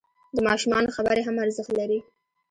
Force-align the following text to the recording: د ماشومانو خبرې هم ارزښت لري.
د 0.35 0.37
ماشومانو 0.47 0.93
خبرې 0.97 1.21
هم 1.27 1.35
ارزښت 1.45 1.71
لري. 1.79 1.99